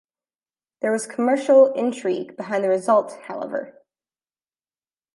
[0.81, 3.83] There was commercial intrigue behind the result, however.